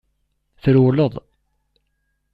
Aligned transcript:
Trewleḍ. 0.63 1.13